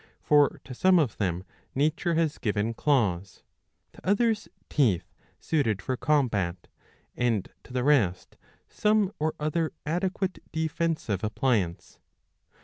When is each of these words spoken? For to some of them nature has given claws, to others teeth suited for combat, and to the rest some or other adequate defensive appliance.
For 0.23 0.59
to 0.63 0.73
some 0.73 0.97
of 0.97 1.17
them 1.17 1.43
nature 1.75 2.15
has 2.15 2.39
given 2.39 2.73
claws, 2.73 3.43
to 3.93 4.01
others 4.03 4.47
teeth 4.67 5.13
suited 5.39 5.79
for 5.79 5.95
combat, 5.95 6.67
and 7.15 7.47
to 7.63 7.71
the 7.71 7.83
rest 7.83 8.35
some 8.67 9.11
or 9.19 9.35
other 9.39 9.73
adequate 9.85 10.39
defensive 10.51 11.23
appliance. 11.23 11.99